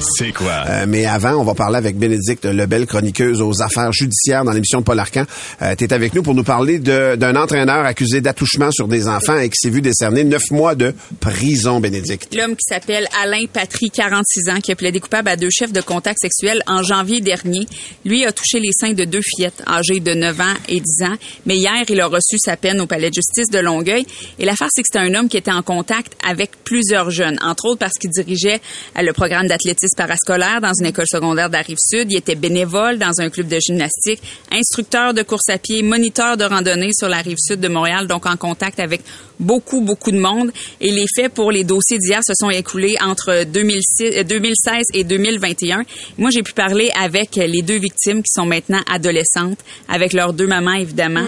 [0.00, 0.64] C'est quoi?
[0.68, 4.80] Euh, mais avant, on va parler avec Bénédicte Lebel, chroniqueuse aux affaires judiciaires dans l'émission
[4.80, 5.24] de Paul Arcan.
[5.62, 9.38] Euh, tu es avec nous pour nous parler d'un entraîneur accusé d'attouchement sur des enfants
[9.38, 12.34] et qui s'est vu décerner neuf mois de prison, Bénédicte.
[12.34, 15.80] L'homme qui s'appelle Alain Patry, 46 ans, qui a plaidé coupable à deux chefs de
[15.80, 17.66] contact sexuel en janvier dernier.
[18.04, 21.14] Lui a touché les seins de deux fillettes âgées de 9 ans et 10 ans.
[21.46, 24.06] Mais hier, il a reçu sa peine au palais de justice de Longueuil.
[24.38, 27.66] Et l'affaire, c'est que c'était un homme qui était en contact avec plusieurs jeunes, entre
[27.66, 28.60] autres parce qu'il dirigeait
[28.98, 32.10] euh, le programme d'athlétisme parascolaire dans une école secondaire de la Rive-Sud.
[32.10, 36.44] Il était bénévole dans un club de gymnastique, instructeur de course à pied, moniteur de
[36.44, 39.00] randonnée sur la Rive-Sud de Montréal, donc en contact avec
[39.40, 40.50] beaucoup, beaucoup de monde.
[40.80, 45.04] Et les faits pour les dossiers d'hier se sont écoulés entre 2006, euh, 2016 et
[45.04, 45.82] 2021.
[46.18, 50.46] Moi, j'ai pu parler avec les deux victimes qui sont maintenant adolescentes, avec leurs deux
[50.46, 51.24] mamans, évidemment.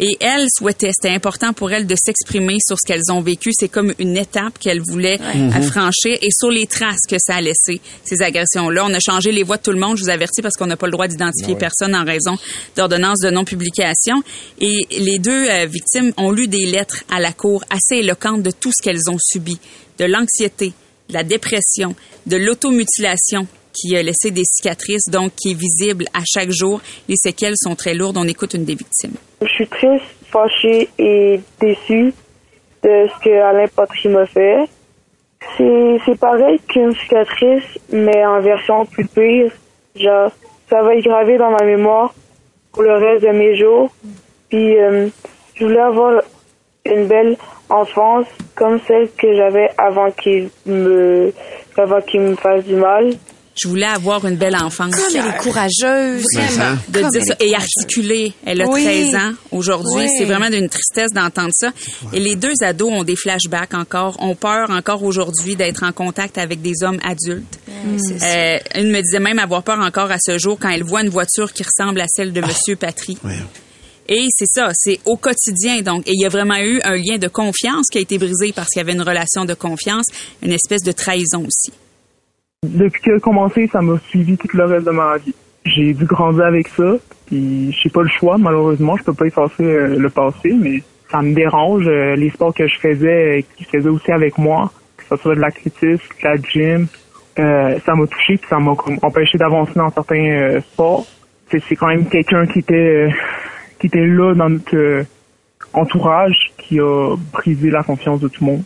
[0.00, 3.50] Et elles souhaitaient, c'était important pour elles de s'exprimer sur ce qu'elles ont vécu.
[3.52, 7.40] C'est comme une étape qu'elles voulaient euh, franchir et sur les traces que ça a
[7.40, 8.84] laissé, ces agressions-là.
[8.86, 9.96] On a changé les voix de tout le monde.
[9.96, 12.36] Je vous avertis parce qu'on n'a pas le droit d'identifier personne en raison
[12.76, 14.22] d'ordonnance de non-publication.
[14.60, 18.50] Et les deux euh, victimes ont lu des lettres à la cour assez éloquentes de
[18.50, 19.58] tout ce qu'elles ont subi,
[19.98, 20.72] de l'anxiété,
[21.08, 21.94] de la dépression,
[22.26, 26.80] de l'automutilation qui a laissé des cicatrices, donc qui est visible à chaque jour.
[27.08, 28.18] Les séquelles sont très lourdes.
[28.18, 29.14] On écoute une des victimes.
[29.40, 32.12] Je suis très fâchée et déçue
[32.82, 34.68] de ce que Alain Patry m'a fait.
[35.58, 39.50] C'est pareil qu'une cicatrice, mais en version plus pire.
[39.96, 40.30] Genre,
[40.70, 42.14] ça va être gravé dans ma mémoire
[42.72, 43.90] pour le reste de mes jours.
[44.48, 45.08] Puis, euh,
[45.54, 46.22] je voulais avoir
[46.84, 47.36] une belle
[47.68, 51.32] enfance comme celle que j'avais avant qu'il me,
[51.76, 53.12] avant qu'il me fasse du mal.
[53.54, 54.94] Je voulais avoir une belle enfance.
[54.94, 56.24] Comme elle est courageuse.
[56.34, 56.78] Vraiment.
[56.88, 58.32] de Comme dire ça et articulée.
[58.46, 58.82] Elle a Oui.
[58.82, 59.92] 13 ans aujourd'hui.
[60.06, 60.08] Oui.
[60.16, 61.70] C'est vraiment d'une tristesse d'entendre ça.
[62.14, 66.38] Et les deux ados ont des flashbacks encore, ont peur encore aujourd'hui d'être en contact
[66.38, 67.58] avec des hommes adultes.
[67.68, 71.10] Euh, une me disait même avoir peur encore à ce jour quand elle voit une
[71.10, 73.18] voiture qui ressemble à celle de Monsieur Patry.
[73.22, 73.34] Ouais.
[74.08, 76.06] Et c'est ça, c'est au quotidien donc.
[76.08, 78.68] Et il y a vraiment eu un lien de confiance qui a été brisé parce
[78.68, 80.06] qu'il y avait une relation de confiance,
[80.42, 81.72] une espèce de trahison aussi.
[82.62, 85.34] Depuis que a commencé, ça m'a suivi tout le reste de ma vie.
[85.64, 86.96] J'ai dû grandir avec ça,
[87.26, 88.96] puis j'ai pas le choix, malheureusement.
[88.96, 91.86] Je peux pas effacer euh, le passé, mais ça me dérange.
[91.86, 95.34] euh, les sports que je faisais, euh, qu'il faisait aussi avec moi, que ce soit
[95.34, 96.86] de l'athlétisme, de la gym,
[97.38, 101.06] euh, ça m'a touché, puis ça m'a empêché d'avancer dans certains sports.
[101.50, 103.08] C'est quand même quelqu'un qui était
[103.82, 105.04] qui était là dans notre euh,
[105.72, 108.62] entourage, qui a brisé la confiance de tout le monde.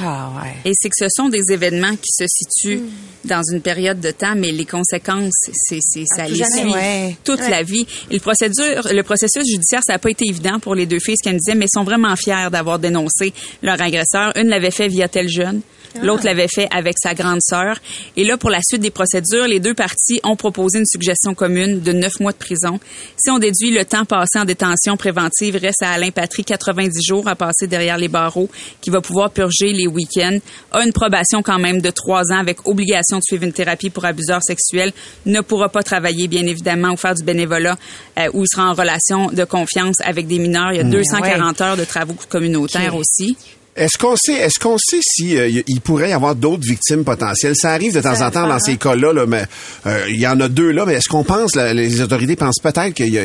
[0.00, 0.70] Ah ouais.
[0.70, 2.82] Et c'est que ce sont des événements qui se situent
[3.24, 7.16] dans une période de temps, mais les conséquences, c'est, c'est, ça tout les suit ouais.
[7.24, 7.84] toute la vie.
[8.08, 11.16] Et le procédure, le processus judiciaire, ça n'a pas été évident pour les deux filles,
[11.18, 13.32] ce qu'elles me disaient, mais elles sont vraiment fières d'avoir dénoncé
[13.64, 14.32] leur agresseur.
[14.36, 15.60] Une l'avait fait via tel jeune.
[16.02, 17.76] L'autre l'avait fait avec sa grande sœur.
[18.16, 21.80] Et là, pour la suite des procédures, les deux parties ont proposé une suggestion commune
[21.80, 22.78] de neuf mois de prison.
[23.16, 27.28] Si on déduit le temps passé en détention préventive, reste à Alain Patry 90 jours
[27.28, 28.48] à passer derrière les barreaux,
[28.80, 30.38] qui va pouvoir purger les week-ends,
[30.72, 34.04] a une probation quand même de trois ans avec obligation de suivre une thérapie pour
[34.04, 34.92] abuseurs sexuels,
[35.26, 37.76] ne pourra pas travailler, bien évidemment, ou faire du bénévolat,
[38.18, 40.72] euh, il sera en relation de confiance avec des mineurs.
[40.72, 43.36] Il y a 240 heures de travaux communautaires aussi.
[43.76, 47.54] Est-ce qu'on sait, est-ce qu'on sait si euh, il pourrait y avoir d'autres victimes potentielles?
[47.54, 49.44] Ça arrive de temps en temps dans ces cas-là, là, mais
[49.86, 50.84] euh, il y en a deux là.
[50.84, 53.24] Mais est-ce qu'on pense, les autorités pensent peut-être qu'il y a,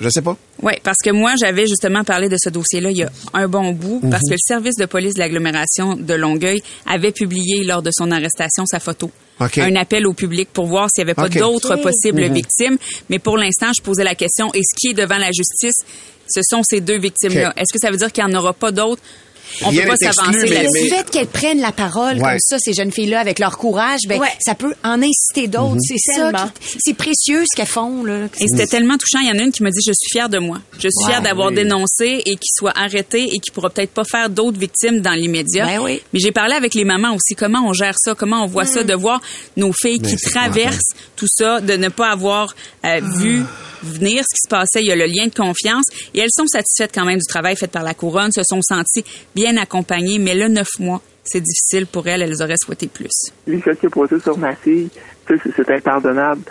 [0.00, 0.36] je sais pas.
[0.62, 3.72] Oui, parce que moi, j'avais justement parlé de ce dossier-là il y a un bon
[3.72, 7.90] bout, parce que le service de police de l'agglomération de Longueuil avait publié lors de
[7.92, 9.10] son arrestation sa photo.
[9.40, 9.58] OK.
[9.58, 12.78] Un appel au public pour voir s'il n'y avait pas d'autres possibles victimes.
[13.08, 15.76] Mais pour l'instant, je posais la question, est-ce qui est devant la justice?
[16.28, 17.52] Ce sont ces deux victimes-là.
[17.56, 19.02] Est-ce que ça veut dire qu'il n'y en aura pas d'autres?
[19.64, 22.22] On peut pas s'avancer mais- Le fait qu'elles prennent la parole Ouais.
[22.22, 24.28] comme ça, ces jeunes filles-là, avec leur courage, ben, Ouais.
[24.40, 25.78] ça peut en inciter d'autres.
[25.80, 26.32] C'est ça.
[26.32, 28.04] Qui- C'est précieux ce qu'elles font.
[28.04, 28.26] Là.
[28.40, 29.20] Et c'était tellement touchant.
[29.22, 30.58] Il y en a une qui me dit Je suis fière de moi.
[30.78, 34.28] Je suis fière d'avoir dénoncé et qu'il soit arrêté et qu'il pourra peut-être pas faire
[34.30, 35.66] d'autres victimes dans l'immédiat.
[35.66, 36.00] Ben oui.
[36.12, 37.34] Mais j'ai parlé avec les mamans aussi.
[37.34, 38.14] Comment on gère ça?
[38.14, 38.82] Comment on voit ça?
[38.84, 39.20] De voir
[39.56, 42.54] nos filles qui traversent tout ça, de ne pas avoir
[42.84, 43.42] euh, vu
[43.82, 44.80] venir ce qui se passait.
[44.80, 45.84] Il y a le lien de confiance.
[46.14, 49.04] Et elles sont satisfaites quand même du travail fait par la couronne, se sont senties
[49.34, 50.18] bien accompagnées.
[50.18, 52.22] Mais le neuf mois, c'est difficile pour elles.
[52.22, 53.30] Elles auraient souhaité plus.
[53.46, 54.88] les faits qu'il a posés sur ma fille,
[55.26, 56.42] tu sais, c'est- impardonnable.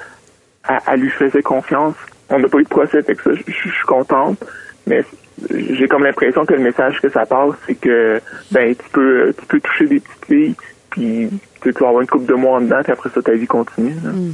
[0.68, 1.96] Elle, elle lui faisait confiance.
[2.30, 3.32] On n'a pas eu de procès avec ça.
[3.34, 4.44] Je suis contente,
[4.88, 5.04] mais
[5.50, 8.20] j'ai comme l'impression que le message que ça passe, c'est que
[8.52, 10.56] ben tu peux tu peux toucher des petites filles,
[10.90, 11.30] puis
[11.62, 13.94] tu vas avoir une coupe de mois en dedans, puis après ça, ta vie continue.
[14.04, 14.12] là.
[14.12, 14.34] Mm.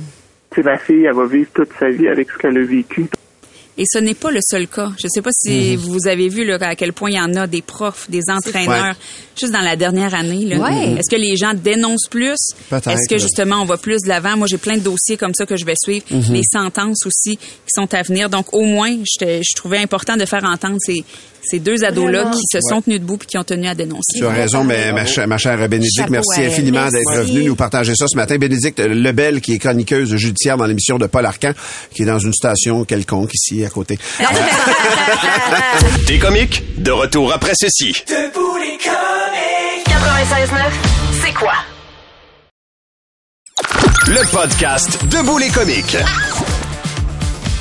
[0.52, 3.08] Tu sais, ma fille, elle va vivre toute sa vie avec ce qu'elle a vécu.
[3.82, 4.92] Et ce n'est pas le seul cas.
[5.00, 7.36] Je ne sais pas si vous avez vu là, à quel point il y en
[7.36, 9.36] a des profs, des entraîneurs, Ouais.
[9.40, 10.46] juste dans la dernière année.
[10.46, 10.58] là.
[10.58, 10.94] Ouais.
[11.00, 12.38] Est-ce que les gens dénoncent plus?
[12.70, 13.22] Peut-être, Est-ce que là.
[13.22, 14.38] justement on va plus de l'avant?
[14.38, 16.06] Moi, j'ai plein de dossiers comme ça que je vais suivre.
[16.30, 18.30] Les sentences aussi qui sont à venir.
[18.30, 21.04] Donc, au moins, je, je trouvais important de faire entendre ces,
[21.44, 24.18] ces deux ados-là qui se sont tenus debout et qui ont tenu à dénoncer.
[24.18, 27.56] Tu as raison, mais ma, chère- ma chère Bénédicte, Chapeau merci infiniment d'être venue nous
[27.56, 28.38] partager ça ce matin.
[28.38, 31.52] Bénédicte Lebel, qui est chroniqueuse judiciaire dans l'émission de Paul Arcan,
[31.94, 33.98] qui est dans une station quelconque ici à côté.
[36.08, 37.92] Des comiques, de retour après ceci.
[37.92, 38.16] 96.9,
[41.26, 41.54] c'est quoi?
[44.08, 45.96] Le podcast Debout les comiques.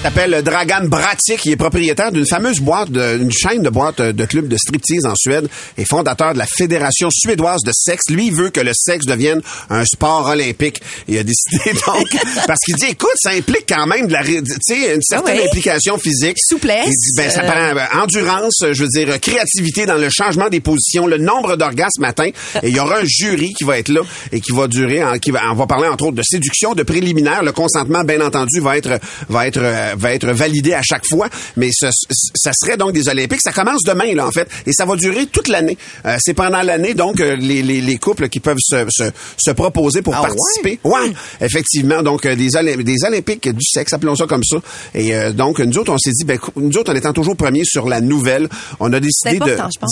[0.02, 4.24] S'appelle Dragan Bratic, qui est propriétaire d'une fameuse boîte, de- d'une chaîne de boîtes de
[4.24, 8.04] clubs de striptease en Suède et fondateur de la Fédération suédoise de sexe.
[8.08, 10.80] Lui, il veut que le sexe devienne un sport olympique.
[11.06, 12.06] Il a décidé donc,
[12.46, 15.38] parce qu'il dit, écoute, ça implique quand même de la, ré- tu sais, une certaine
[15.42, 16.36] Ah implication physique.
[16.38, 20.08] Souplesse, Il dit, ben, ça euh, prend euh, endurance, je veux dire, créativité dans le
[20.08, 22.30] changement des positions, le nombre d'orgasmes matin.
[22.62, 24.00] Et il y aura un jury qui va être là
[24.32, 26.84] et qui va durer, en, qui va, on va parler entre autres de séduction, de
[26.84, 27.42] préliminaire.
[27.42, 28.98] Le consentement, bien entendu, va être,
[29.28, 31.28] va être, euh, va être validé à chaque fois.
[31.56, 33.40] Mais ce, ce- ça serait donc des Olympiques.
[33.42, 34.48] Ça commence demain, là, en fait.
[34.66, 35.76] Et ça va durer toute l'année.
[36.06, 39.04] Euh, c'est pendant l'année, donc, euh, les, les, les couples qui peuvent se, se,
[39.36, 40.78] se proposer pour Ah participer.
[40.84, 42.02] Ouais, effectivement.
[42.02, 42.48] Donc, euh, des,
[42.82, 44.56] des Olympiques du sexe, appelons ça comme ça.
[44.94, 47.64] Et euh, donc, nous autres, on s'est dit, ben, nous autres, en étant toujours premiers
[47.64, 48.48] sur la nouvelle,
[48.78, 49.38] on a décidé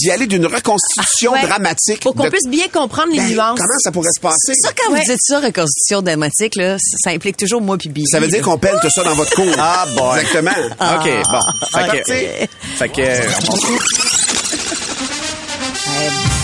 [0.03, 1.43] d'y aller d'une reconstitution Ouais.
[1.47, 2.01] dramatique.
[2.01, 3.59] Pour qu'on de- puisse bien comprendre les Ben, nuances.
[3.59, 4.53] Comment ça pourrait se passer?
[4.55, 8.07] Ça, quand vous dites ça, reconstitution dramatique, là, ça, ça implique toujours moi puis Billy.
[8.07, 9.45] Ça veut dire qu'on pèle tout ça dans votre cours.
[9.59, 10.15] Ah, bon.
[10.15, 10.51] Exactement.
[10.81, 11.41] OK, bon.
[11.73, 12.49] Fait que, ok.
[12.79, 13.23] fait que, euh,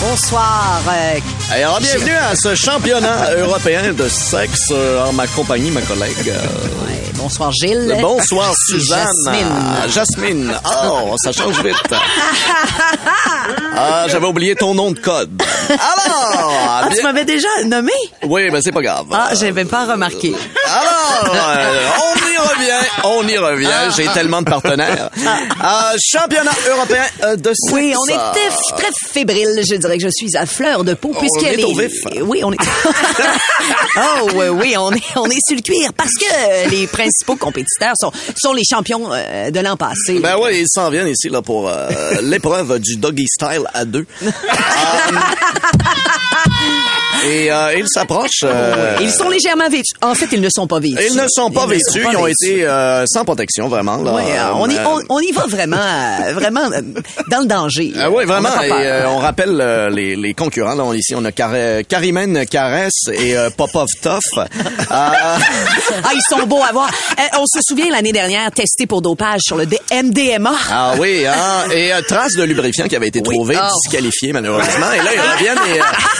[0.01, 0.81] bonsoir.
[0.87, 1.19] euh,
[1.51, 6.27] alors, bienvenue à ce championnat européen de sexe euh, en ma compagnie, ma collègue.
[6.29, 6.41] euh,
[6.85, 7.95] ouais, bonsoir Gilles.
[8.01, 9.07] Bonsoir, Suzanne.
[9.25, 9.47] Jasmine.
[9.83, 10.53] Ah, Jasmine.
[10.85, 11.75] Oh, ça change vite.
[13.77, 15.41] Ah, j'avais oublié ton nom de code.
[15.69, 17.91] Alors, Ah, tu m'avais déjà nommé?
[18.23, 19.05] oui, mais c'est pas grave.
[19.11, 20.33] Ah, j'avais pas remarqué.
[20.65, 21.35] Alors,
[22.15, 23.93] on y revient, on y revient.
[23.95, 25.09] J'ai tellement de partenaires.
[25.17, 27.73] Euh, championnat européen euh, de sexe.
[27.73, 28.05] Oui, on
[28.49, 29.61] f- très fébrile.
[29.67, 31.13] Je dirais que je suis à fleur de peau
[31.55, 31.87] est au est.
[31.87, 31.93] vif.
[32.21, 32.57] Oui, on est.
[33.97, 37.93] oh oui, oui, on est, on est sur le cuir parce que les principaux compétiteurs
[37.99, 40.19] sont, sont les champions euh, de l'an passé.
[40.19, 41.71] Ben oui, ils s'en viennent ici là pour
[42.21, 44.05] l'épreuve du doggy style à deux.
[47.45, 48.43] et euh, ils s'approchent.
[48.43, 49.93] euh, Ils sont légèrement vêtus.
[50.01, 50.97] En fait, ils ne sont pas vêtus.
[51.09, 52.51] ils ne sont pas Ils vêtus, sont pas ils ont vêtus.
[52.51, 53.97] été euh, sans protection vraiment.
[53.97, 54.13] Là.
[54.13, 54.23] Ouais,
[54.55, 55.77] on, y, on, on y va vraiment,
[56.33, 56.69] vraiment
[57.29, 57.91] dans le danger.
[57.99, 58.49] Ah oui, vraiment.
[58.59, 60.75] On Et, rappelle les, les concurrents.
[60.75, 61.51] Là, on- ici, on a Car
[61.87, 64.19] Karimène Caresse et Popov Toff.
[64.89, 65.37] Ah,
[66.13, 66.89] ils sont beaux à voir.
[67.39, 70.51] On se souvient l'année dernière, testé pour dopage sur le MDMA.
[70.71, 71.69] ah oui, hein?
[71.73, 73.35] Et traces de lubrifiant qui avait été Oui.
[73.35, 73.67] trouvé, Oh.
[73.83, 74.91] disqualifié malheureusement.
[74.93, 75.79] Et là, ils reviennent et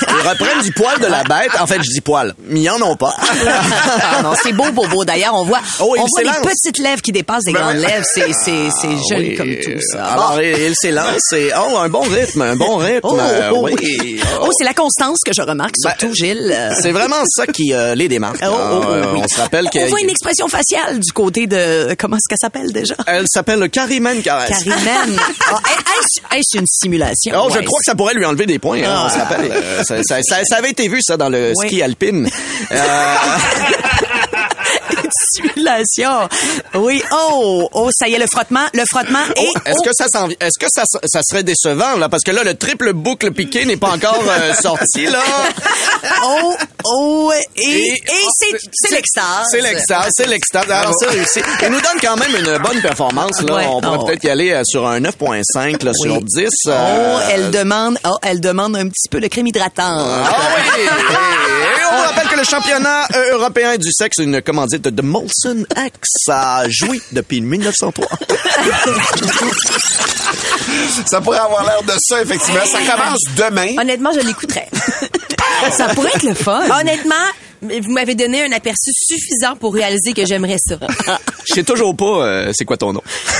[0.10, 1.50] ils reprennent du poil de la bête.
[1.60, 3.16] En fait, je dis poil, mais ils en ont pas.
[3.20, 5.06] Ah non, c'est beau, beau, beau.
[5.06, 8.06] D'ailleurs, on voit, Oh, on voit les petites lèvres qui dépassent des Ben grandes lèvres.
[8.14, 9.36] C'est, c'est, c'est Ah joli oui.
[9.36, 10.06] comme tout ça.
[10.06, 10.42] Alors, Bon.
[10.42, 13.00] il, s'élance et oh, un bon rythme, un bon rythme.
[13.04, 13.18] Oh,
[13.54, 14.20] oh, oui.
[14.42, 16.52] Oh, c'est la constance que je remarque, surtout, Ben, Gilles.
[16.54, 18.40] Euh, C'est vraiment ça qui euh, les démarque.
[18.44, 19.22] oh, oh, oh, Euh, oui.
[19.24, 21.96] On se rappelle que On voit une expression faciale du côté de...
[22.00, 22.96] Comment est-ce qu'elle s'appelle déjà?
[23.08, 24.50] elle s'appelle Karimène Caresse.
[24.64, 25.18] Karimène.
[25.48, 25.60] Ah,
[26.00, 27.34] est-ce, est-ce une simulation?
[27.38, 28.82] Oh, je crois que ça pourrait lui enlever des points.
[28.84, 29.52] hein, on se rappelle.
[29.52, 31.68] Euh, ça, ça- ça- ça avait été vu, ça, dans le Oui.
[31.68, 32.30] ski alpine.
[32.72, 33.16] Euh,
[35.34, 36.30] simulation.
[36.76, 37.02] Oui.
[37.12, 39.48] Oh, oh, ça y est, le frottement, le frottement et...
[39.48, 42.10] oh, est-ce oh, que ça s'en est-ce que ça, ça serait décevant là?
[42.10, 45.20] Parce que là le triple boucle piqué n'est pas encore euh, sorti là.
[46.24, 46.54] Oh,
[46.86, 49.48] oh, et, Et- et, c'est, c'est l'extase.
[49.50, 50.70] C'est l'extase, c'est l'extase.
[50.70, 51.40] Alors réussi.
[51.64, 53.56] Il nous donne quand même une bonne performance là.
[53.56, 53.66] Ouais.
[53.68, 54.06] On pourrait Oh.
[54.06, 56.50] peut-être y aller euh, sur un 9.5 là, sur 10.
[56.68, 59.74] Oh, euh, elle demande, oh, elle demande un petit peu de crème hydratante.
[59.80, 60.38] Ah
[60.78, 60.84] oui!
[61.92, 66.30] On vous rappelle que le championnat euh, européen du sexe, une commandite de Molson X,
[66.30, 68.08] a joui depuis 1903.
[71.06, 72.66] Ça pourrait avoir l'air de ça, effectivement.
[72.66, 73.76] Ça commence demain.
[73.80, 74.68] Honnêtement, je l'écouterais.
[75.72, 76.64] Ça pourrait être le fun.
[76.70, 77.16] Honnêtement,
[77.82, 80.78] vous m'avez donné un aperçu suffisant pour réaliser que j'aimerais ça.
[81.48, 83.02] Je sais toujours pas euh, c'est quoi ton nom.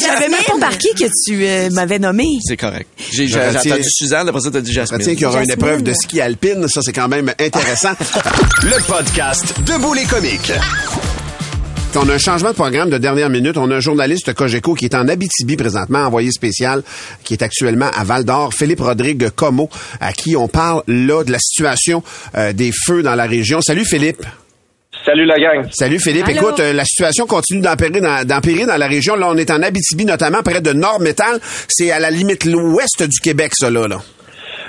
[0.00, 2.26] J'avais même pas remarqué que tu euh, m'avais nommé.
[2.42, 2.88] C'est correct.
[3.12, 4.98] J'ai entendu Suzanne, après ça t'as dit Jasmine.
[4.98, 5.64] retiens qu'il y aura une Jasmine.
[5.64, 6.68] épreuve de ski alpine.
[6.68, 7.92] Ça, c'est quand même intéressant.
[8.62, 10.52] Le podcast Debout les comiques.
[11.96, 13.56] On a un changement de programme de dernière minute.
[13.56, 16.82] On a un journaliste Cogeco qui est en Abitibi présentement, envoyé spécial,
[17.24, 19.68] qui est actuellement à Val d'Or, Philippe Rodrigue Como,
[20.00, 22.02] à qui on parle là de la situation
[22.36, 23.60] euh, des feux dans la région.
[23.60, 24.24] Salut Philippe.
[25.04, 25.66] Salut la gang.
[25.72, 26.28] Salut Philippe.
[26.28, 26.36] Allô?
[26.36, 29.16] Écoute, euh, la situation continue d'empirer dans, d'empirer dans la région.
[29.16, 31.40] Là, on est en Abitibi, notamment près de Nord-Métal.
[31.68, 33.88] C'est à la limite l'ouest du Québec, ça là.
[33.88, 33.98] là.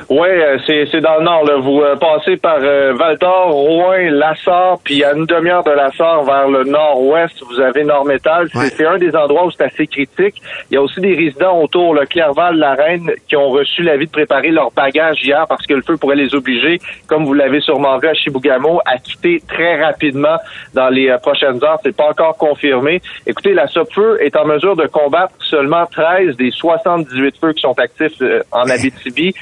[0.10, 1.44] Oui, euh, c'est c'est dans le nord.
[1.46, 1.58] Là.
[1.58, 6.48] Vous euh, passez par euh, Val-d'Or, Rouen, Lassar, puis à une demi-heure de Lassar vers
[6.48, 8.48] le nord-ouest, vous avez Nord-Métal.
[8.52, 8.70] C'est Ouais.
[8.76, 10.42] c'est un des endroits où c'est assez critique.
[10.70, 14.06] Il y a aussi des résidents autour, le Clerval, la Reine, qui ont reçu l'avis
[14.08, 17.62] de préparer leur bagage hier parce que le feu pourrait les obliger, comme vous l'avez
[17.62, 20.38] sûrement vu à Chibougamau, à quitter très rapidement
[20.74, 21.80] dans les prochaines heures.
[21.84, 23.02] C'est pas encore confirmé.
[23.28, 27.78] Écoutez, la SOPFEU est en mesure de combattre seulement 13 des 78 feux qui sont
[27.80, 29.34] actifs euh, en Abitibi.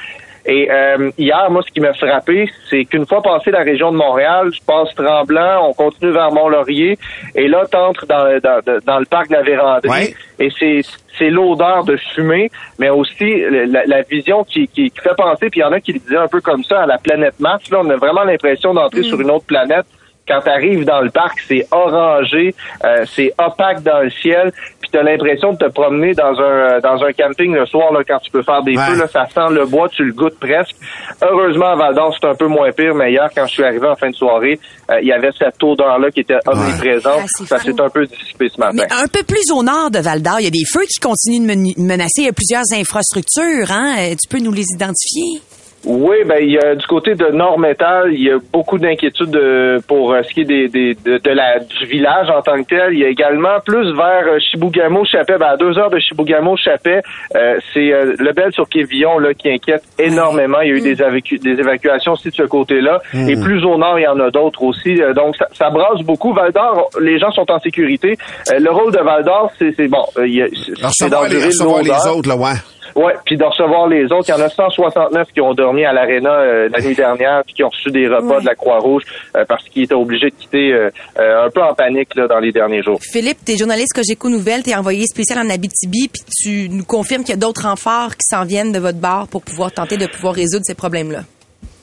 [0.49, 3.97] Et euh, hier, moi, ce qui m'a frappé, c'est qu'une fois passé la région de
[3.97, 6.97] Montréal, je passe Tremblant, on continue vers Mont-Laurier,
[7.35, 10.13] et là, t'entres dans, dans, dans le parc de la Vérandrie, Ouais.
[10.39, 10.81] et c'est
[11.17, 15.61] c'est l'odeur de fumée, mais aussi la, la vision qui, qui, qui fait penser, puis
[15.61, 17.69] il y en a qui le disaient un peu comme ça, à la planète Mars.
[17.71, 19.85] Là, on a vraiment l'impression d'entrer sur une autre planète.
[20.27, 22.53] Quand tu arrives dans le parc, c'est orangé,
[22.83, 26.75] euh, c'est opaque dans le ciel, puis tu as l'impression de te promener dans un
[26.75, 28.83] euh, dans un camping le soir là, quand tu peux faire des Ouais.
[28.83, 28.97] feux.
[28.99, 30.75] Là, ça sent le bois, tu le goûtes presque.
[31.21, 33.87] Heureusement, à Val d'Or, c'est un peu moins pire, mais hier, quand je suis arrivé
[33.87, 34.59] en fin de soirée,
[34.91, 37.21] euh, il y avait cette odeur-là qui était omniprésente.
[37.23, 38.73] Ah, ça s'est un peu dissipé ce matin.
[38.75, 40.99] Mais un peu plus au nord de Val d'Or, il y a des feux qui
[40.99, 42.21] continuent de men- menacer.
[42.21, 43.71] Il y a plusieurs infrastructures.
[43.71, 43.95] Hein?
[43.99, 45.41] Euh, Tu peux nous les identifier?
[45.89, 49.33] Oui, ben il y a du côté de Nord Métal, il y a beaucoup d'inquiétudes
[49.37, 52.61] euh, pour euh, ce qui est des, des- de, de la du village en tant
[52.61, 52.91] que tel.
[52.93, 56.57] Il y a également plus vers euh, Chibougamau Chapet, ben, à deux heures de Chibougamau
[56.57, 57.01] Chapet,
[57.35, 60.59] euh, c'est euh, le bel sur Quévillon là qui inquiète énormément.
[60.59, 63.77] Il y a eu des, évacu- des évacuations aussi de ce côté-là, et plus au
[63.77, 65.01] nord il y en a d'autres aussi.
[65.01, 66.33] Euh, donc ça, ça brasse beaucoup.
[66.33, 68.17] Val d'Or, les gens sont en sécurité.
[68.51, 70.47] Euh, le rôle de Val d'Or, c'est bon, euh, il y a-
[70.91, 71.51] c'est d'endurer
[71.83, 72.57] les autres, là, ouais.
[72.95, 74.25] Ouais, puis de recevoir les autres.
[74.27, 77.53] Il y en a 169 qui ont dormi à l'aréna euh, la nuit dernière, puis
[77.53, 79.03] qui ont reçu des repas de la Croix-Rouge
[79.35, 80.89] euh, parce qu'ils étaient obligés de quitter euh,
[81.19, 82.99] euh, un peu en panique là, dans les derniers jours.
[83.01, 87.31] Philippe, t'es journaliste Cogeco Nouvelles, t'es envoyé spécial en Abitibi, puis tu nous confirmes qu'il
[87.31, 90.33] y a d'autres renforts qui s'en viennent de votre bar pour pouvoir tenter de pouvoir
[90.33, 91.21] résoudre ces problèmes-là.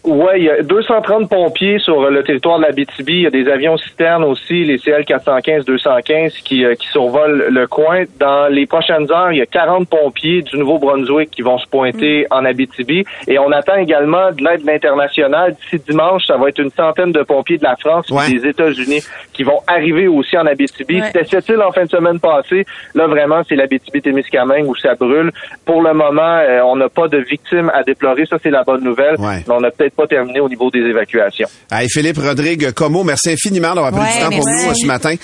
[0.05, 3.09] Ouais, il y a 230 pompiers sur euh, le territoire de la BTB.
[3.09, 7.47] Il y a des avions citernes aussi, les CL 415, 215 qui, euh, qui survolent
[7.51, 8.05] le coin.
[8.21, 12.27] Dans les prochaines heures, il y a 40 pompiers du Nouveau-Brunswick qui vont se pointer
[12.31, 13.05] en Abitibi.
[13.29, 15.55] Et on attend également de l'aide internationale.
[15.55, 18.31] D'ici dimanche, ça va être une centaine de pompiers de la France Ouais.
[18.31, 21.01] et des États-Unis qui vont arriver aussi en Abitibi.
[21.01, 21.07] Ouais.
[21.07, 22.67] C'était cette île en fin de semaine passée.
[22.95, 25.33] Là, vraiment, c'est l'Abitibi-Témiscamingue où ça brûle.
[25.65, 28.27] Pour le moment, euh, on n'a pas de victimes à déplorer.
[28.27, 29.17] Ça, c'est la bonne nouvelle.
[29.19, 29.43] Ouais.
[29.49, 31.49] Mais on n'a peut-être pas terminé au niveau des évacuations.
[31.71, 35.15] Hey, Philippe Rodrigue Como, merci infiniment d'avoir pris Ouais, du temps pour nous ce matin.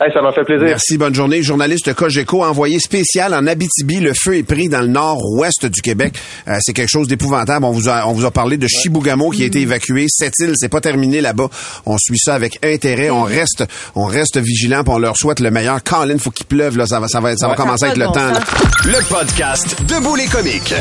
[0.00, 0.64] Hey, ça m'a fait plaisir.
[0.64, 1.42] Merci, bonne journée.
[1.42, 3.98] Journaliste Cogeco, envoyé spécial en Abitibi.
[3.98, 6.14] Le feu est pris dans le nord-ouest du Québec.
[6.46, 7.64] Euh, c'est quelque chose d'épouvantable.
[7.64, 10.06] On vous a, on vous a parlé de Chibougamau qui a été évacué.
[10.08, 11.48] Cette île, c'est pas terminé là-bas.
[11.84, 13.10] On suit ça avec intérêt.
[13.10, 13.64] On reste,
[13.96, 14.84] on reste vigilant.
[14.84, 15.82] puis On leur souhaite le meilleur.
[15.82, 16.86] Colin, faut qu'il pleuve là.
[16.86, 18.30] Ça va, ça va, ça va commencer à être le de temps.
[18.30, 18.40] là.
[18.84, 20.74] Le podcast Debout les comiques.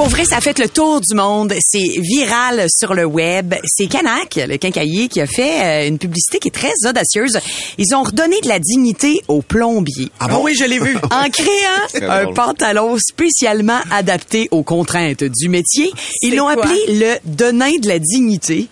[0.00, 1.52] Pour vrai, ça fait le tour du monde.
[1.60, 3.54] C'est viral sur le web.
[3.66, 7.38] C'est Canac, le quincaillier, qui a fait euh, une publicité qui est très audacieuse.
[7.76, 10.08] Ils ont redonné de la dignité aux plombiers.
[10.18, 10.40] Ah bon?
[10.42, 10.96] oui, je l'ai vu.
[11.10, 12.34] En créant un drôle.
[12.34, 15.92] pantalon spécialement adapté aux contraintes du métier,
[16.22, 18.68] ils l'ont appelé le Denain de la dignité.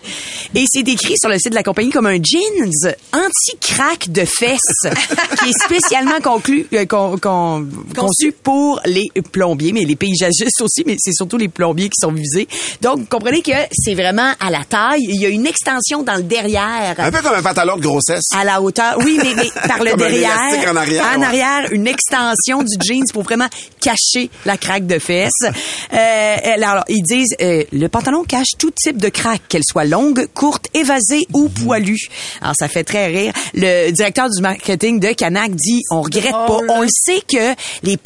[0.55, 4.57] Et c'est décrit sur le site de la compagnie comme un jeans anti-crack de fesses
[5.43, 10.81] qui est spécialement conclu, euh, con- con- conçu pour les plombiers, mais les paysagistes aussi,
[10.87, 12.47] mais c'est surtout les plombiers qui sont visés.
[12.81, 15.01] Donc, vous comprenez que c'est vraiment à la taille.
[15.07, 18.23] Il y a une extension dans le derrière Un peu comme un pantalon de grossesse.
[18.39, 18.95] à la hauteur.
[19.03, 20.31] Oui, mais, mais par le Comme un derrière.
[20.49, 21.25] élastique en arrière, En ouais.
[21.25, 23.47] arrière, une extension du jeans pour vraiment
[23.79, 25.31] cacher la craque de fesses.
[25.91, 30.27] Euh, alors, ils disent, euh, le pantalon cache tout type de craque, qu'elle soit longue,
[30.35, 31.95] courte, évasée ou poilue.
[32.41, 33.33] Alors, ça fait très rire.
[33.55, 36.59] Le directeur du marketing de Canac dit, on regrette pas.
[36.69, 37.97] On le sait que les,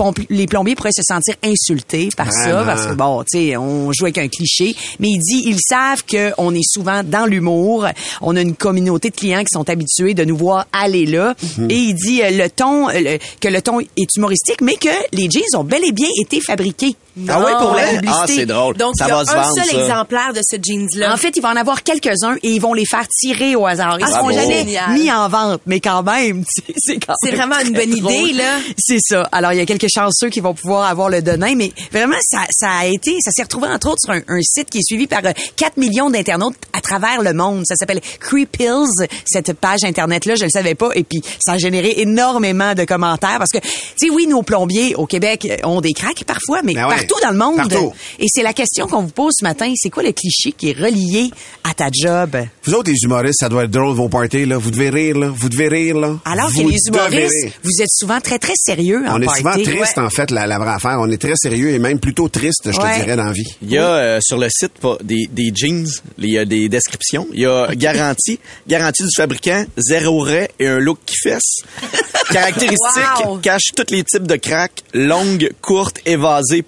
[0.47, 4.17] plombiers pourraient se sentir insultés par ça, parce que bon, tu sais, on joue avec
[4.17, 4.73] un cliché.
[4.99, 7.85] Mais il dit, ils savent qu'on est souvent dans l'humour.
[8.21, 11.35] On a une communauté de clients qui sont habitués de nous voir aller là.
[11.69, 14.89] Et il dit euh, le ton, euh, le- que le ton est humoristique, mais que
[15.11, 16.95] les jeans ont bel et bien été fabriqués
[17.29, 18.09] Ah ouais, pour la publicité.
[18.11, 18.75] Ah, c'est drôle.
[18.75, 19.81] Donc, ça il y a va se un vendre, seul ça.
[19.81, 21.13] exemplaire de ce jeans-là.
[21.13, 23.97] En fait, il va en avoir quelques-uns et ils vont les faire tirer au hasard.
[23.99, 24.91] Ils Ah, seront jamais Génial.
[24.93, 28.13] mis en vente, mais quand même, c'est- c'est quand C'est vraiment une bonne drôle.
[28.13, 28.57] idée, là.
[28.77, 29.27] C'est ça.
[29.31, 32.39] Alors, il y a quelques chanceux qui vont pouvoir avoir le donnin, mais vraiment, ça,
[32.51, 35.05] ça a été, ça s'est retrouvé entre autres sur un, un site qui est suivi
[35.07, 37.63] par euh, 4 millions d'internautes à travers le monde.
[37.67, 40.35] Ça s'appelle Creepills, cette page Internet-là.
[40.35, 40.89] Je le savais pas.
[40.95, 44.95] Et puis, ça a généré énormément de commentaires parce que, tu sais, oui, nos plombiers
[44.95, 47.02] au Québec euh, ont des cracks parfois, mais Ben ouais.
[47.07, 47.57] Partout dans le monde.
[47.57, 47.93] Partout.
[48.19, 49.71] Et c'est la question qu'on vous pose ce matin.
[49.75, 51.29] C'est quoi le cliché qui est relié
[51.63, 52.37] à ta job?
[52.65, 54.57] Vous autres, les humoristes, ça doit être drôle, vos parties, là.
[54.57, 55.31] Vous devez rire, là.
[55.33, 56.17] Vous devez rire, là.
[56.25, 59.39] Alors Vous que les humoristes, vous êtes souvent très, très sérieux en On est party.
[59.41, 60.03] souvent triste, Ouais.
[60.03, 60.97] en fait, la, la vraie affaire.
[60.99, 62.93] On est très sérieux et même plutôt triste, je Ouais.
[62.99, 63.43] te dirais, dans la vie.
[63.61, 67.27] Il y a euh, sur le site des, des jeans, il y a des descriptions.
[67.33, 71.57] Il y a garantie, garantie du fabricant, zéro ray et un look qui fesse.
[72.31, 72.79] Caractéristiques,
[73.25, 73.37] Wow.
[73.39, 76.61] cache tous les types de cracks, longues, courtes, évasées,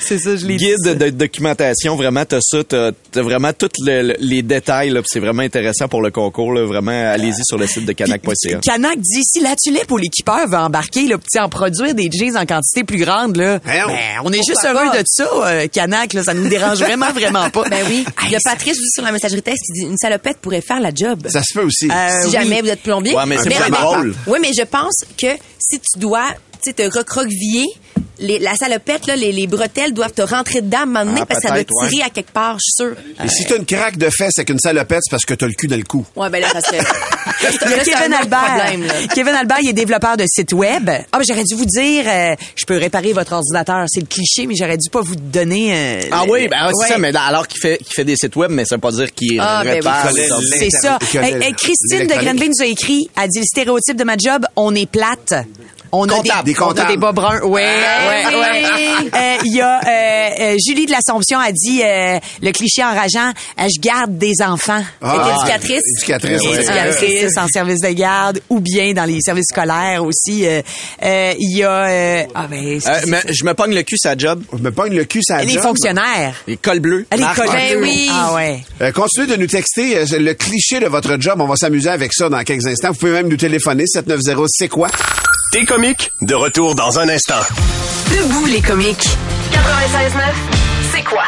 [0.00, 3.68] C'est ça, je l'ai dit, Guide de documentation, vraiment, t'as ça, t'as as vraiment tous
[3.84, 7.58] le- le- les détails, là, c'est vraiment intéressant pour le concours, là, vraiment, allez-y sur
[7.58, 8.58] le site de canac.ca.
[8.62, 12.36] Canac dit si la tulipe ou l'équipeur veut embarquer, là, pis en produire des jeans
[12.36, 13.86] en quantité plus grande, là, Voyons.
[13.88, 14.98] ben, on est juste heureux pas?
[14.98, 17.68] de ça, euh, Canac, là, ça nous dérange vraiment, vraiment pas.
[17.68, 18.04] Ben oui.
[18.24, 20.90] Il y a Patrice sur la messagerie texte qui dit une salopette pourrait faire la
[20.94, 21.26] job.
[21.28, 21.88] Ça se fait aussi.
[21.90, 22.32] Euh, si oui.
[22.32, 23.14] jamais vous êtes plombier.
[23.14, 24.14] Ouais, mais c'est pas drôle.
[24.26, 26.24] Oui, mais je pense que si tu dois
[26.62, 27.66] tu te recroqueviller,
[28.20, 31.20] les, la salopette, là, les, les bretelles doivent te rentrer dedans à un moment donné
[31.22, 31.64] Ah, parce que ça ouais.
[31.88, 32.96] tirer à quelque part, je suis sûre.
[33.24, 35.52] Et si t'as une craque de fesses avec une salopette, c'est parce que t'as le
[35.52, 36.04] cul dans le cou.
[36.16, 36.78] Ouais, ben là, ça serait...
[37.40, 38.72] Il y a Kevin Albert.
[39.14, 40.88] Kevin Albert, il est développeur de site web.
[40.90, 43.84] Ah, ben, j'aurais dû vous dire, euh, je peux réparer votre ordinateur.
[43.88, 45.72] C'est le cliché, mais j'aurais dû pas vous donner.
[45.72, 48.34] euh, Ah le- oui, ben ouais, c'est ça, mais alors qu'il fait, fait des sites
[48.36, 49.76] web, mais ça veut pas dire qu'il Ah, ben oui.
[49.76, 50.06] répare.
[50.32, 50.46] Ordi.
[50.58, 50.98] C'est ça.
[51.14, 52.14] Hey, hey, Christine de.
[52.24, 55.34] Grenville nous a écrit, a dit le stéréotype de ma job, on est plate.
[55.92, 56.88] On a des, Des on a comptables.
[56.90, 57.40] des bas bruns.
[57.42, 58.34] Ouais, ouais, oui.
[58.34, 59.10] ouais.
[59.14, 63.30] Euh, Il y a euh, euh, Julie de l'Assomption a dit euh, le cliché enrageant,
[63.60, 64.82] euh, je garde des enfants.
[65.02, 65.82] Ah, éducatrice.
[65.98, 66.54] Éducatrice, ouais.
[66.62, 70.46] éducatrices en service de garde ou bien dans les services scolaires aussi.
[70.46, 70.62] Euh,
[71.02, 74.16] euh, Il y a euh, ah ben Euh, mais je me pogne le cul, sa
[74.16, 74.42] job.
[74.52, 76.34] Je me pogne le cul, ça les fonctionnaires.
[76.46, 77.06] Les cols bleus.
[77.10, 77.74] Ah, Les collègues.
[77.74, 78.10] Ben oui.
[78.12, 78.60] Ah ouais.
[78.82, 81.40] Euh, continuez de nous texter euh, le cliché de votre job.
[81.40, 82.88] On va s'amuser avec ça dans quelques instants.
[82.90, 84.88] Vous pouvez même nous téléphoner 790 c'est quoi?
[85.50, 87.40] T'es comique, de retour dans un instant.
[88.10, 89.08] Debout les comiques.
[89.50, 90.20] 96.9,
[90.92, 91.24] c'est quoi?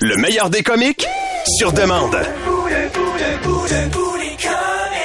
[0.00, 1.06] Le meilleur des comiques,
[1.46, 2.16] sur demande.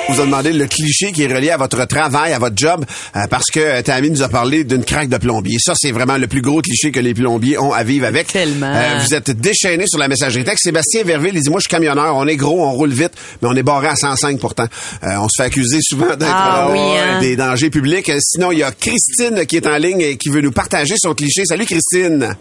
[0.09, 3.27] Vous a demandé le cliché qui est relié à votre travail, à votre job, euh,
[3.29, 5.57] parce que euh, Tammy nous a parlé d'une craque de plombier.
[5.59, 8.27] Ça, c'est vraiment le plus gros cliché que les plombiers ont à vivre avec.
[8.27, 8.71] Tellement.
[8.73, 10.63] Euh, vous êtes déchaîné sur la messagerie texte.
[10.63, 13.49] Sébastien Verville, il dit, moi, je suis camionneur, on est gros, on roule vite, mais
[13.49, 14.65] on est barré à 105 pourtant.
[15.03, 17.19] Euh, on se fait accuser souvent d'être Ah euh, oui, hein.
[17.19, 18.09] des dangers publics.
[18.09, 20.95] Euh, Sinon, il y a Christine qui est en ligne et qui veut nous partager
[20.97, 21.43] son cliché.
[21.45, 22.35] Salut, Christine.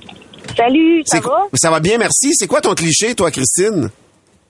[0.57, 1.39] Salut, ça C'est va?
[1.55, 2.31] Ça va bien, merci.
[2.35, 3.91] C'est quoi ton cliché, toi, Christine?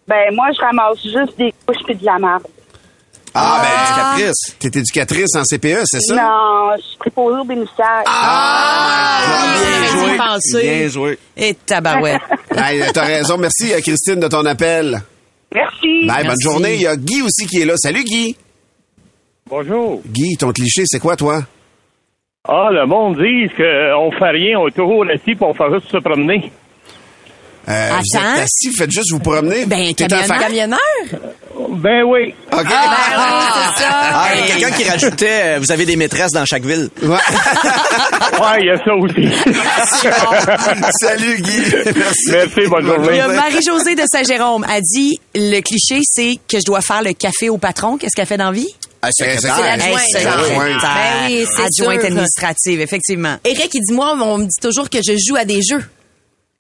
[0.09, 2.43] Ben, moi, je ramasse juste des couches puis de la merde.
[3.39, 4.57] Ah, ben, éducatrice.
[4.59, 6.15] T'es éducatrice en CPE, c'est ça?
[6.15, 8.03] Non, je suis préposée au bénéficiaire.
[8.07, 9.21] Ah,
[9.61, 10.17] bien joué.
[10.17, 10.63] Pensé.
[10.63, 11.19] Bien joué.
[11.37, 12.21] Et tabarouette.
[12.59, 13.37] Hey, T'as raison.
[13.37, 15.03] Merci, euh, Christine, de ton appel.
[15.55, 16.07] Merci.
[16.07, 16.77] Bye, bonne journée.
[16.77, 17.75] Il y a Guy aussi qui est là.
[17.77, 18.35] Salut, Guy.
[19.51, 20.01] Bonjour.
[20.07, 21.43] Guy, ton cliché, c'est quoi, toi?
[22.49, 25.91] Ah, le monde dit qu'on fait rien, on est toujours assis pour on fait juste
[25.91, 26.51] se promener.
[27.69, 28.35] Euh, vous Attends.
[28.37, 29.67] êtes assis, vous faites juste vous promener?
[29.67, 30.79] Ben, T'es un camionneur?
[31.71, 32.35] Ben oui.
[32.53, 32.61] OK.
[32.63, 33.89] c'est ça.
[33.91, 36.89] Ah, il y a quelqu'un qui rajoutait, euh, vous avez des maîtresses dans chaque ville.
[37.03, 37.09] Ouais.
[37.09, 37.19] Ouais,
[38.61, 39.29] il y a ça aussi.
[41.01, 41.61] Salut, Guy.
[41.97, 42.31] Merci.
[42.31, 43.21] Merci, bonne Il y journée.
[43.21, 47.49] a Marie-Josée de Saint-Jérôme a dit le cliché, c'est que je dois faire le café
[47.49, 47.97] au patron.
[47.97, 48.69] Qu'est-ce qu'elle fait dans vie?
[49.03, 49.79] Ah, C'est l'adjointe.
[49.79, 49.95] Ben
[51.29, 52.07] oui, c'est Adjointe sûr.
[52.11, 53.37] administrative, effectivement.
[53.45, 55.85] Eric, il dit, moi, on me dit toujours que je joue à des jeux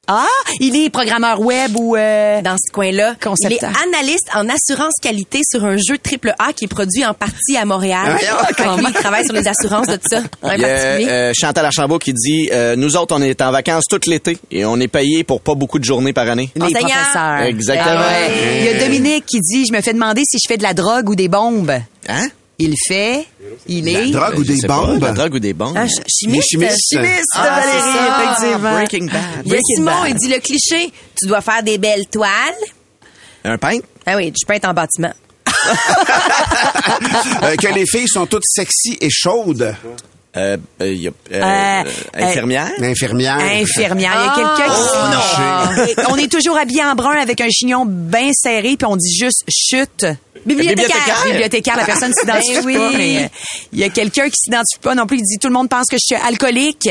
[0.09, 0.25] Ah,
[0.61, 1.97] il est programmeur web ou...
[1.97, 3.17] euh, dans ce coin-là.
[3.21, 3.71] Concepteur.
[3.71, 7.13] Il est analyste en assurance qualité sur un jeu triple A qui est produit en
[7.13, 8.17] partie à Montréal.
[8.17, 10.21] Ah, lui, il travaille sur les assurances de tout ça?
[10.43, 11.09] En Il y a particulier.
[11.11, 14.65] euh, Chantal Archambault qui dit euh, Nous autres, on est en vacances tout l'été et
[14.65, 16.51] on est payé pour pas beaucoup de journées par année.
[16.55, 16.89] les Enseignant.
[16.89, 17.41] professeurs.
[17.43, 17.95] Exactement.
[17.99, 18.59] Ah ouais.
[18.61, 20.73] Il y a Dominique qui dit, je me fais demander si je fais de la
[20.75, 21.73] drogue ou des bombes.
[22.09, 22.29] Hein?
[22.59, 23.27] Il fait,
[23.67, 24.07] il est...
[24.07, 25.03] La drogue ou Je des pas, bombes?
[25.03, 25.75] La drogue ou des bombes?
[25.77, 26.37] Ah, ch- chimiste.
[26.53, 26.79] Les chimistes.
[26.91, 28.23] Chimiste de Ah, Valérie, c'est ça.
[28.23, 28.73] effectivement.
[28.73, 29.13] Breaking Bad.
[29.13, 30.09] Il y a Breaking Simon, Bad.
[30.09, 32.31] il dit le cliché, tu dois faire des belles toiles.
[33.45, 33.87] Un peintre?
[34.07, 35.13] Ah oui, je peins en bâtiment.
[37.43, 39.75] Euh, que les filles sont toutes sexy et chaudes.
[40.37, 41.83] Euh, euh, il y a, euh,
[42.17, 42.71] Euh, infirmière?
[42.81, 43.39] Infirmière.
[43.39, 44.13] Infirmière.
[44.21, 44.73] Il y a quelqu'un
[45.87, 45.95] qui...
[45.99, 49.15] Oh, on est toujours habillé en brun avec un chignon bien serré, puis on dit
[49.17, 50.05] juste chute.
[50.45, 51.25] Bibliothécaire?
[51.25, 52.77] Bibliothécaire, la personne s'identifie Ben oui.
[52.77, 52.91] pas.
[52.97, 53.29] mais, euh,
[53.73, 55.17] il y a quelqu'un qui s'identifie pas non plus.
[55.19, 56.89] Il dit tout le monde pense que je suis alcoolique.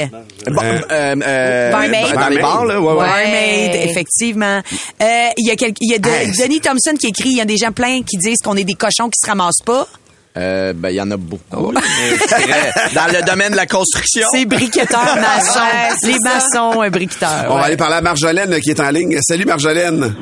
[0.47, 2.13] Bon, euh, euh, Barmaid.
[2.15, 2.81] Dans les bars, là.
[2.81, 3.05] Ouais, ouais.
[3.07, 4.61] Barmaid, effectivement.
[5.01, 6.31] Euh, Il y a, quel- il y a de- Hey.
[6.31, 8.73] Denis Thompson qui écrit, il y a des gens pleins qui disent qu'on est des
[8.73, 9.87] cochons qui se ramassent pas.
[10.37, 11.71] Euh, ben, il y en a beaucoup.
[11.71, 14.27] là, mais je dirais, dans le domaine de la construction.
[14.33, 15.59] C'est briqueteur, maçon.
[15.59, 16.33] Ouais, c'est les ça.
[16.35, 17.45] maçons, euh, briqueteurs.
[17.49, 19.17] On va aller parler à Marjolaine là, qui est en ligne.
[19.21, 20.13] Salut Marjolaine.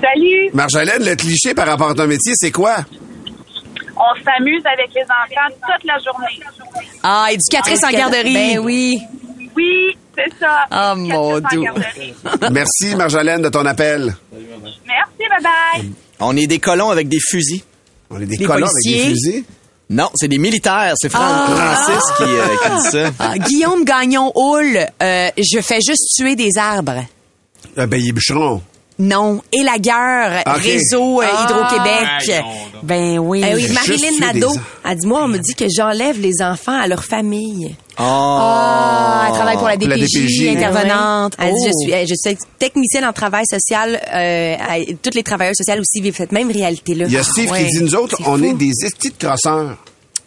[0.00, 0.50] Salut!
[0.52, 2.78] Marjolaine, le cliché par rapport à ton métier, c'est quoi?
[3.96, 6.40] On s'amuse avec les enfants toute la journée.
[7.04, 8.34] Ah, éducatrice en garderie.
[8.34, 8.98] Ben oui.
[9.54, 10.64] Oui, c'est ça.
[10.70, 11.62] Ah, mon Dieu.
[12.50, 14.12] Merci Marjolaine de ton appel.
[14.32, 15.84] Merci, bye-bye.
[16.18, 17.62] On est des colons avec des fusils.
[18.12, 19.14] On est des, Des colons avec des policiers?
[19.32, 19.44] fusils.
[19.90, 20.94] Non, c'est des militaires.
[20.96, 21.76] C'est Fran- Ah.
[21.84, 23.10] Francis qui, euh, qui dit ça.
[23.18, 27.04] Ah, Guillaume Gagnon Houle, euh, je fais juste tuer des arbres.
[27.76, 28.62] Ah, ben, il est bûcheron.
[29.04, 31.44] Non, et la guerre, réseau euh, Ah.
[31.44, 32.44] Hydro-Québec.
[32.84, 33.42] Ben oui.
[33.44, 34.52] Eh oui, Marilyn Nadeau
[34.84, 37.74] a dit, moi, on me dit que j'enlève les enfants à leur famille.
[37.98, 38.02] Oh.
[38.02, 41.34] Ah, elle travaille pour la DPJ, intervenante.
[41.38, 41.66] Elle dit, Oh.
[41.68, 44.00] je suis, eh, je suis technicienne en travail social.
[44.14, 44.56] Euh,
[45.02, 47.06] toutes les travailleurs sociaux aussi vivent cette même réalité-là.
[47.08, 47.64] Il y a Steve ouais.
[47.64, 48.44] qui dit, nous autres, on fou.
[48.44, 49.76] est des estis de crosseurs.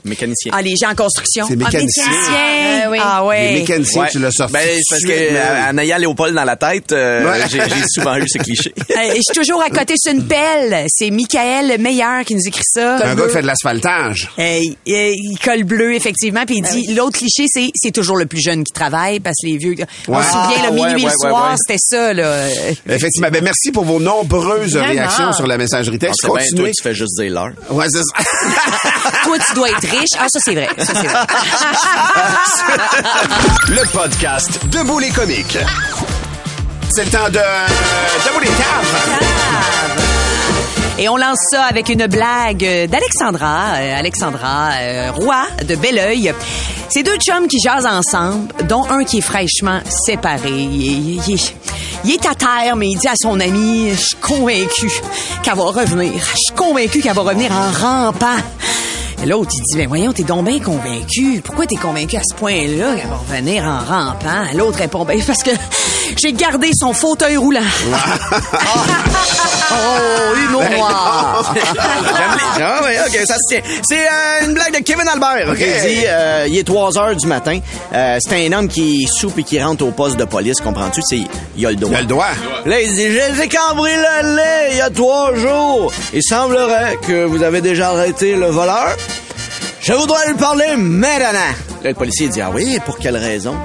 [0.05, 0.51] Mécanicien.
[0.55, 1.45] Ah, les gens en construction.
[1.47, 2.03] C'est mécanicien.
[2.07, 2.81] Ah, mécanicien.
[2.85, 2.97] Ah, oui.
[3.01, 3.53] Ah, ouais.
[3.53, 4.09] Les mécaniciens, Ouais.
[4.11, 4.53] tu l'as sorti.
[4.53, 7.39] Ben, c'est parce que, euh, en ayant Léopold dans la tête, euh, Ouais.
[7.49, 8.73] j'ai j'ai souvent eu ce cliché.
[8.95, 10.85] Euh, je suis toujours à côté sur une pelle.
[10.87, 12.95] C'est Michael Meilleur qui nous écrit ça.
[13.05, 14.29] Un gars qui fait de l'asphaltage.
[14.39, 16.45] Euh, il, il colle bleu, effectivement.
[16.45, 19.47] Puis il dit, l'autre cliché, c'est c'est toujours le plus jeune qui travaille parce que
[19.47, 19.75] les vieux...
[20.07, 21.57] On se souvient, Ah, le minuit ouais, le ouais, soir, ouais.
[21.57, 22.13] c'était ça.
[22.13, 22.47] Là.
[22.87, 23.27] Effectivement.
[23.31, 24.91] Ben, merci pour vos nombreuses Vraiment.
[24.93, 26.19] réactions sur la messagerie Ah, texte.
[26.21, 26.71] c'est bien, toi, Continuez.
[26.71, 27.51] tu fais juste dire l'heure.
[27.71, 28.23] Ouais, c'est ça.
[29.25, 30.09] Toi, tu dois être riche.
[30.19, 30.69] Ah, ça, c'est vrai.
[30.77, 31.19] Ça, c'est vrai.
[33.69, 35.57] Le podcast Debout les comiques.
[36.89, 37.39] c'est le temps de...
[38.27, 39.19] Debout les caves.
[40.97, 46.33] Et on lance ça avec une blague d'Alexandra, euh, Alexandra euh, Roy de Belleuil.
[46.87, 50.51] C'est deux chums qui jasent ensemble, dont un qui est fraîchement séparé.
[50.51, 54.89] Il est à terre, mais il dit à son ami, je suis convaincu
[55.43, 56.13] qu'elle va revenir.
[56.13, 58.37] Je suis convaincu qu'elle va revenir en rampant.
[59.23, 61.41] L'autre, il dit, ben voyons, t'es donc bien convaincu.
[61.43, 64.45] Pourquoi t'es convaincu à ce point-là qu'elle va revenir en rampant?
[64.55, 65.51] L'autre répond, ben parce que
[66.17, 67.59] j'ai gardé son fauteuil roulant.
[69.71, 71.53] oh, humour noir.
[71.55, 73.61] J'aime les- Ah ouais, ok, ça se tient.
[73.87, 75.49] C'est euh, une blague de Kevin Albert.
[75.51, 75.59] ok?
[75.59, 77.59] Il dit, euh, il est 3 heures du matin.
[77.93, 81.01] Euh, c'est un homme qui soupe et qui rentre au poste de police, comprends-tu?
[81.03, 81.21] C'est,
[81.57, 81.89] il a le doigt.
[81.91, 82.27] Il a le doigt.
[82.65, 85.91] Là, il dit, j'ai cambriolé il y a trois jours.
[86.13, 88.95] Il semblerait que vous avez déjà arrêté le voleur.
[89.81, 91.31] Je voudrais lui parler maintenant.
[91.83, 93.55] Là, le policier dit, ah oui, pour quelle raison?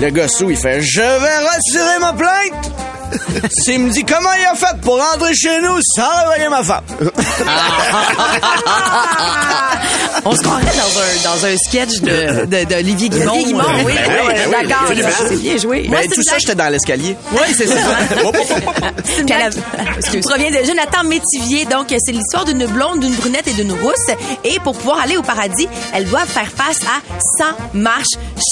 [0.00, 2.89] Le gossou, il fait, je vais retirer ma plainte.
[3.50, 6.84] S'il me dit comment il a fait pour rentrer chez nous sans réveiller ma femme?
[10.24, 10.70] On se croirait dans
[11.00, 13.32] un, dans un sketch de, de, d'Olivier Guimond.
[13.32, 13.94] Olivier Guimond, oui.
[13.94, 14.86] Ben Ben oui, oui, D'accord.
[15.28, 15.86] C'est bien joué.
[15.90, 17.16] Mais c'est tout ça, j'étais dans l'escalier.
[17.32, 17.74] Oui, c'est ça.
[19.04, 21.64] C'est une blague a- qui provient de Jonathan Métivier.
[21.64, 23.94] Donc, c'est l'histoire d'une blonde, d'une brunette et d'une rousse.
[24.44, 27.00] Et pour pouvoir aller au paradis, elles doivent faire face à
[27.38, 27.44] 100
[27.74, 28.04] marches.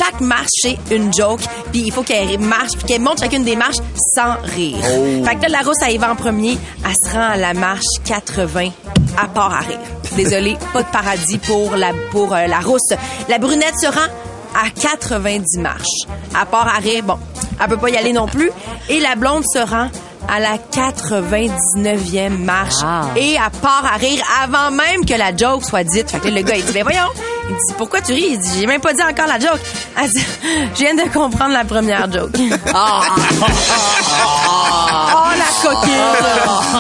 [0.03, 1.41] Chaque marche, c'est une joke.
[1.73, 3.77] Puis il faut qu'elle marche, puis qu'elle monte chacune des marches
[4.15, 4.77] sans rire.
[5.25, 6.59] Fait que là, la rousse, elle y va en premier.
[6.85, 8.71] Elle se rend à la marche 80
[9.17, 9.79] à part à rire.
[10.17, 12.93] Désolée, pas de paradis pour la, pour euh, la rousse.
[13.29, 14.09] La brunette se rend
[14.55, 16.07] à 90 marches.
[16.35, 17.19] À part à rire, bon,
[17.61, 18.51] elle peut pas y aller non plus.
[18.89, 19.89] Et la blonde se rend
[20.29, 22.83] à la 99e marche.
[22.83, 23.07] Ah.
[23.17, 26.11] Et à part à rire avant même que la joke soit dite.
[26.11, 27.09] Fait que là, le gars, il dit, ben voyons.
[27.49, 28.29] Il dit, pourquoi tu ris?
[28.33, 29.61] Il dit, j'ai même pas dit encore la joke.
[30.01, 30.25] Elle dit,
[30.75, 32.31] je viens de comprendre la première joke.
[32.75, 33.01] Ah.
[35.17, 35.93] oh, la coquine!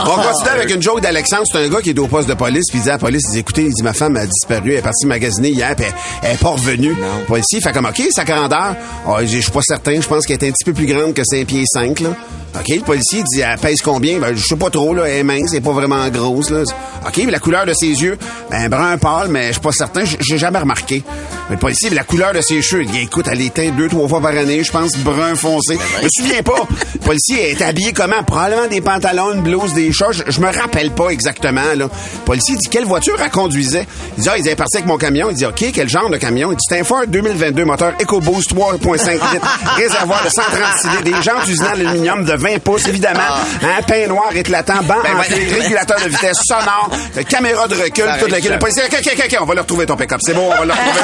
[0.06, 1.44] On continue avec une joke d'Alexandre.
[1.50, 2.64] C'est un gars qui est au poste de police.
[2.70, 4.72] Puis il dit à la police, il dit, écoutez, il dit, ma femme a disparu.
[4.72, 5.74] Elle est partie magasiner hier.
[5.74, 6.94] Puis elle, elle est pas revenue.
[6.94, 8.76] Le policier fait comme, OK, sa grandeur.
[9.06, 10.00] Ah, je suis pas certain.
[10.00, 12.10] Je pense qu'elle est un petit peu plus grande que 5 pieds 5, là.
[12.58, 14.18] OK, le policier dit, elle pèse combien?
[14.18, 15.04] Ben, je sais pas trop, là.
[15.06, 16.62] Elle est mince, elle est pas vraiment grosse, là.
[17.06, 18.18] OK, mais la couleur de ses yeux,
[18.50, 20.02] ben, brun pâle, mais je suis pas certain.
[20.04, 21.02] J'ai jamais remarqué.
[21.48, 23.88] Mais le policier, la couleur de ses cheveux, il dit, écoute, elle est teinte deux,
[23.88, 25.78] trois fois par année, je pense, brun foncé.
[26.00, 26.66] Je me souviens pas.
[26.94, 28.22] Le policier est habillé comment?
[28.22, 30.12] Probablement des pantalons, une blouse, des shorts.
[30.12, 31.86] Je, je me rappelle pas exactement, là.
[31.86, 33.86] Le policier dit, quelle voiture elle conduisait?
[34.18, 35.28] Il dit, ah, il est parti avec mon camion.
[35.30, 36.50] Il dit, OK, quel genre de camion?
[36.52, 41.22] Il dit, c'est un Ford 2022, moteur EcoBoost 3.5 litres, réservoir de 136 litres, des
[41.22, 43.20] jantes usinales aluminium de 20 pouces, évidemment,
[43.62, 45.60] un pain noir éclatant, banc Ben, ouais.
[45.60, 46.90] régulateur de vitesse sonore,
[47.28, 49.86] caméra de recul, tout le Le policier, OK, OK, OK, OK, on va leur retrouver
[49.86, 50.20] ton pick-up.
[50.22, 51.00] C'est bon, on va retrouver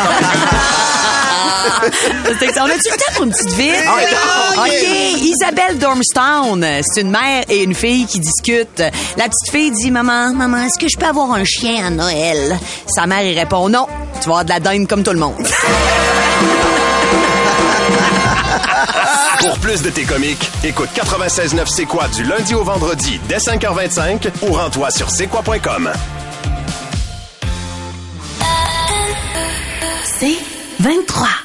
[2.61, 3.75] On a-tu le temps pour une petite vite?
[3.87, 4.71] Ah oui.
[4.71, 5.23] OK.
[5.23, 8.83] Isabelle Dormstown, c'est une mère et une fille qui discutent.
[9.17, 12.59] La petite fille dit, maman, maman, est-ce que je peux avoir un chien à Noël?
[12.87, 13.87] Sa mère, il répond, non,
[14.21, 15.35] tu vas avoir de la dinde comme tout le monde.
[19.41, 24.29] Pour plus de tes comiques, écoute 96.9 C'est quoi du lundi au vendredi dès 5h25
[24.43, 25.91] ou rends-toi sur c'est quoi.com.
[30.25, 30.39] C'est
[30.81, 31.44] 23.